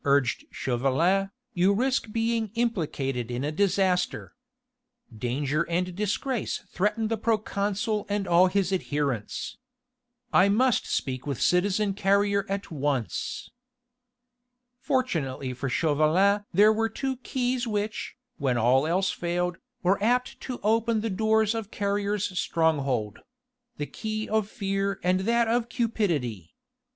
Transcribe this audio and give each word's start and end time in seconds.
urged 0.03 0.45
Chauvelin, 0.49 1.29
"you 1.53 1.75
risk 1.75 2.11
being 2.11 2.49
implicated 2.55 3.29
in 3.29 3.43
a 3.43 3.51
disaster. 3.51 4.33
Danger 5.15 5.61
and 5.69 5.95
disgrace 5.95 6.63
threaten 6.71 7.07
the 7.07 7.19
proconsul 7.19 8.07
and 8.09 8.27
all 8.27 8.47
his 8.47 8.73
adherents. 8.73 9.59
I 10.33 10.49
must 10.49 10.87
speak 10.87 11.27
with 11.27 11.39
citizen 11.39 11.93
Carrier 11.93 12.47
at 12.49 12.71
once." 12.71 13.51
Fortunately 14.79 15.53
for 15.53 15.69
Chauvelin 15.69 16.45
there 16.51 16.73
were 16.73 16.89
two 16.89 17.17
keys 17.17 17.67
which, 17.67 18.15
when 18.39 18.57
all 18.57 18.87
else 18.87 19.11
failed, 19.11 19.59
were 19.83 20.01
apt 20.03 20.39
to 20.41 20.59
open 20.63 21.01
the 21.01 21.11
doors 21.11 21.53
of 21.53 21.69
Carrier's 21.69 22.25
stronghold: 22.39 23.19
the 23.77 23.85
key 23.85 24.27
of 24.27 24.49
fear 24.49 24.99
and 25.03 25.19
that 25.19 25.47
of 25.47 25.69
cupidity. 25.69 26.55